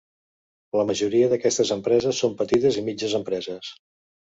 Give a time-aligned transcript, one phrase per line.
[0.79, 3.73] La majoria d'aquestes empreses són petites i mitges empreses.